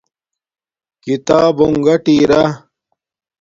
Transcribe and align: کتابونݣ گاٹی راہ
کتابونݣ 1.03 1.73
گاٹی 1.85 2.15
راہ 2.29 2.45